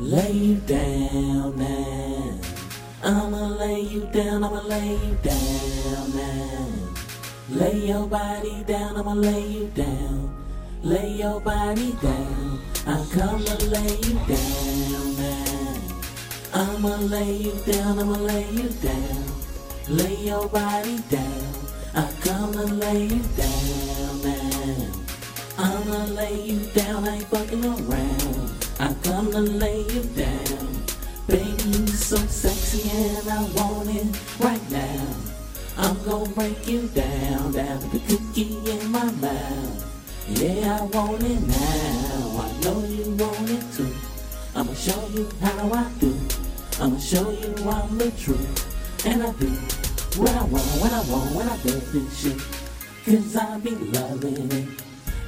[0.00, 2.38] lay you down now.
[3.02, 6.66] I'ma lay you down, I'ma lay you down now.
[7.50, 10.34] Lay your body down, I'ma lay you down.
[10.82, 12.60] Lay your body down.
[12.86, 15.76] I come to lay you down now.
[16.54, 19.24] I'ma lay you down, I'ma lay you down.
[19.88, 21.54] Lay your body down.
[21.94, 24.92] I come to lay you down now.
[25.58, 28.59] I'ma lay you down, I ain't fucking around.
[28.80, 30.82] I come to lay you down.
[31.26, 34.06] Baby, you so sexy and I want it
[34.40, 35.06] right now.
[35.76, 39.84] I'm gonna break you down, down with the cookie in my mouth.
[40.28, 42.40] Yeah, I want it now.
[42.40, 43.94] I know you want it too.
[44.56, 46.18] I'ma show you how I do.
[46.80, 49.06] I'ma show you I'm the truth.
[49.06, 49.48] And I do
[50.16, 52.40] what I want, when I want, when I do this shit.
[53.04, 54.79] Cause I be loving it.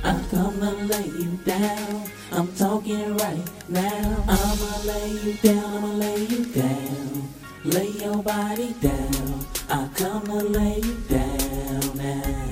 [0.04, 2.04] I come to lay you down.
[2.32, 4.24] I'm talking right now.
[4.28, 7.28] I'ma lay you down, I'ma lay you down.
[7.64, 9.46] Lay your body down.
[9.68, 12.50] I come to lay you down now.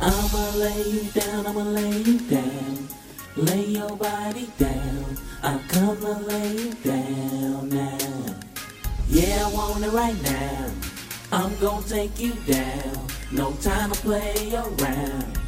[0.00, 2.88] I'ma lay you down, I'ma lay you down.
[3.36, 5.16] Lay your body down.
[5.42, 8.34] I'm to lay you down now.
[9.08, 10.70] Yeah, I want it right now.
[11.32, 13.06] I'm gonna take you down.
[13.32, 15.41] No time to play around.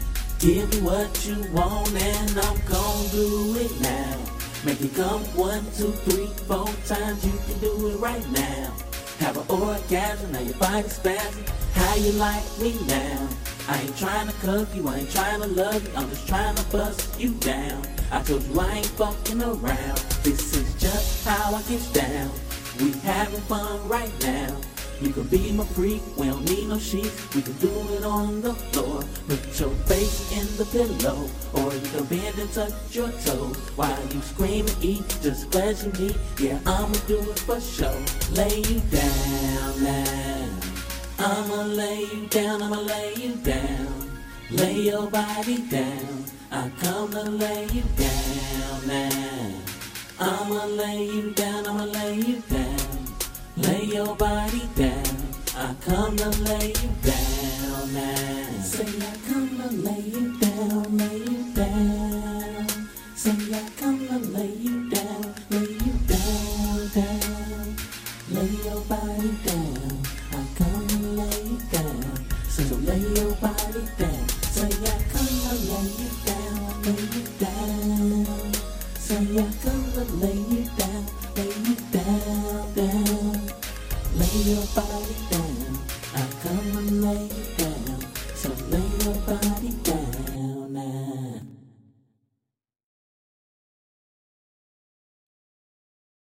[0.44, 4.18] Give me what you want and I'm gonna do it now.
[4.62, 7.24] Make it come one, two, three, four times.
[7.24, 8.74] You can do it right now.
[9.20, 11.48] Have an orgasm, now your body's spazzing.
[11.72, 13.26] How you like me now?
[13.68, 16.54] I ain't trying to cuff you, I ain't trying to love you, I'm just trying
[16.56, 17.82] to bust you down.
[18.12, 19.98] I told you I ain't fucking around.
[20.24, 22.30] This is just how I get down.
[22.78, 24.54] We having fun right now.
[25.00, 27.34] You can be my freak, we don't need no sheets.
[27.34, 29.02] We can do it on the floor.
[29.28, 33.56] Put your face in the pillow, or you can bend and touch your toes.
[33.76, 36.14] While you scream and eat, just pleasure me.
[36.38, 38.00] Yeah, I'ma do it for sure.
[38.32, 40.50] Lay you down now.
[41.18, 44.10] I'ma lay you down, I'ma lay you down.
[44.50, 46.24] Lay your body down.
[46.50, 49.54] I come to lay you down now.
[50.20, 53.03] I'ma lay you down, I'ma lay you down.
[53.56, 55.04] Lay your body down.
[55.56, 58.62] I come to lay you down now.
[58.62, 62.66] Say I come to lay you down, lay you down.
[63.14, 67.76] Say I come to lay you down, lay you down, down.
[68.30, 70.02] Lay your body down.
[70.32, 72.26] I come to lay you down.
[72.48, 74.28] So lay your body down.
[74.50, 78.52] Say I come to lay you down, lay you down.
[78.96, 80.64] Say I come to lay you
[84.42, 85.78] your body down.
[86.14, 87.63] I come and lay down.